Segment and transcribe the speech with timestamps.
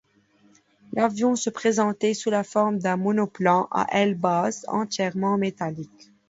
[0.93, 6.09] L'avion se présentait sous la forme d'un monoplan à aile basse, entièrement métallique.